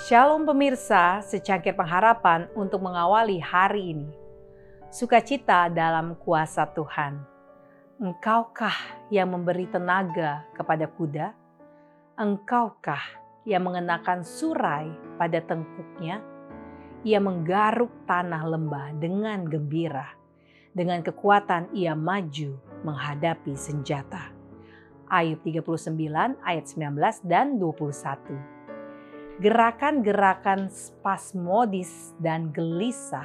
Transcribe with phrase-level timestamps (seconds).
[0.00, 4.08] Shalom pemirsa, secangkir pengharapan untuk mengawali hari ini.
[4.88, 7.20] Sukacita dalam kuasa Tuhan.
[8.00, 8.72] Engkaukah
[9.12, 11.36] yang memberi tenaga kepada kuda?
[12.16, 13.04] Engkaukah
[13.44, 14.88] yang mengenakan surai
[15.20, 16.24] pada tengkuknya?
[17.04, 20.16] Ia menggaruk tanah lembah dengan gembira.
[20.72, 22.56] Dengan kekuatan ia maju
[22.88, 24.32] menghadapi senjata.
[25.12, 28.59] Ayub 39 ayat 19 dan 21.
[29.40, 33.24] Gerakan-gerakan spasmodis dan gelisah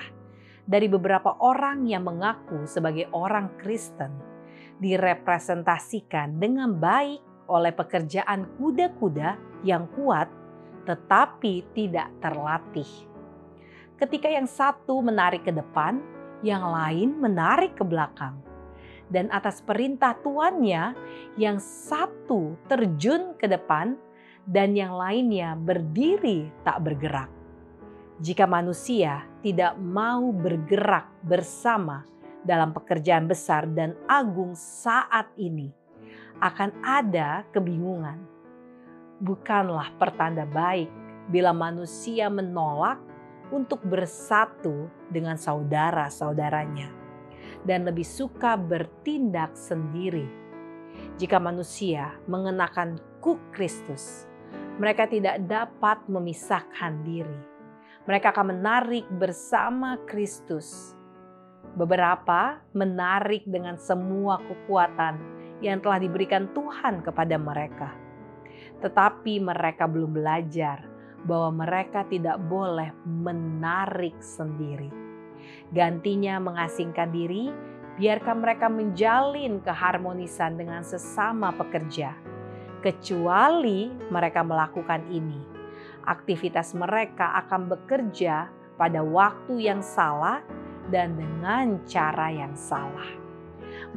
[0.63, 4.15] dari beberapa orang yang mengaku sebagai orang Kristen
[4.79, 7.19] direpresentasikan dengan baik
[7.51, 9.35] oleh pekerjaan kuda-kuda
[9.67, 10.31] yang kuat
[10.87, 12.87] tetapi tidak terlatih.
[13.99, 15.99] Ketika yang satu menarik ke depan,
[16.47, 18.39] yang lain menarik ke belakang
[19.11, 20.95] dan atas perintah tuannya
[21.35, 23.99] yang satu terjun ke depan
[24.45, 27.29] dan yang lainnya berdiri tak bergerak.
[28.21, 32.07] Jika manusia tidak mau bergerak bersama
[32.45, 35.73] dalam pekerjaan besar dan agung saat ini,
[36.39, 38.21] akan ada kebingungan.
[39.19, 40.87] Bukanlah pertanda baik
[41.27, 43.01] bila manusia menolak
[43.49, 46.89] untuk bersatu dengan saudara-saudaranya
[47.65, 50.29] dan lebih suka bertindak sendiri.
[51.19, 54.29] Jika manusia mengenakan kuk Kristus,
[54.77, 57.39] mereka tidak dapat memisahkan diri.
[58.05, 60.93] Mereka akan menarik bersama Kristus.
[61.75, 65.19] Beberapa menarik dengan semua kekuatan
[65.59, 67.89] yang telah diberikan Tuhan kepada mereka.
[68.79, 70.85] Tetapi mereka belum belajar
[71.25, 75.05] bahwa mereka tidak boleh menarik sendiri
[75.73, 77.49] Gantinya mengasingkan diri,
[77.97, 82.34] biarkan mereka menjalin keharmonisan dengan sesama pekerja.
[82.85, 85.41] Kecuali mereka melakukan ini,
[86.05, 88.45] aktivitas mereka akan bekerja
[88.77, 90.45] pada waktu yang salah
[90.93, 93.09] dan dengan cara yang salah.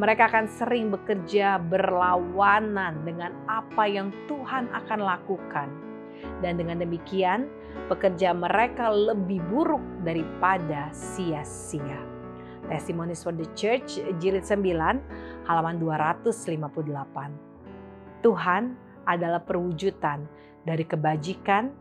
[0.00, 5.68] Mereka akan sering bekerja berlawanan dengan apa yang Tuhan akan lakukan,
[6.40, 7.44] dan dengan demikian
[7.92, 12.00] pekerja mereka lebih buruk daripada sia-sia.
[12.72, 17.47] Testimonies for the Church jilid 9 halaman 258.
[18.20, 18.76] Tuhan
[19.08, 20.26] adalah perwujudan
[20.66, 21.72] dari kebajikan,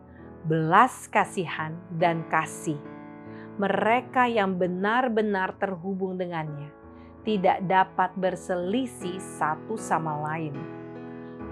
[0.48, 2.80] belas kasihan, dan kasih.
[3.58, 6.70] Mereka yang benar-benar terhubung dengannya
[7.26, 10.78] tidak dapat berselisih satu sama lain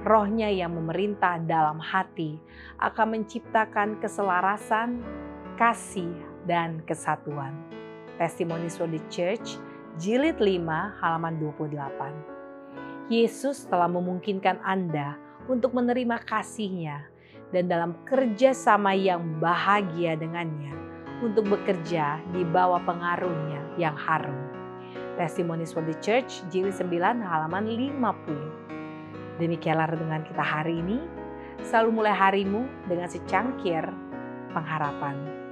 [0.05, 2.37] rohnya yang memerintah dalam hati
[2.77, 5.01] akan menciptakan keselarasan,
[5.57, 6.13] kasih,
[6.45, 7.57] dan kesatuan.
[8.21, 9.57] Testimonies for the Church,
[9.97, 10.61] jilid 5,
[11.01, 12.34] halaman 28.
[13.05, 15.13] Yesus telah memungkinkan Anda
[15.45, 17.05] untuk menerima kasihnya
[17.53, 20.73] dan dalam kerjasama yang bahagia dengannya
[21.21, 24.33] untuk bekerja di bawah pengaruhnya yang harum.
[25.21, 29.37] Testimonies for the Church, jilid 9, halaman 50.
[29.37, 30.97] Demikianlah renungan kita hari ini.
[31.61, 33.85] Selalu mulai harimu dengan secangkir
[34.49, 35.44] pengharapan.